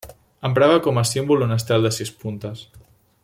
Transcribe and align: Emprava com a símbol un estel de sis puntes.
Emprava 0.47 0.79
com 0.87 0.97
a 1.01 1.03
símbol 1.09 1.45
un 1.49 1.55
estel 1.57 1.87
de 1.89 1.93
sis 1.99 2.13
puntes. 2.25 2.65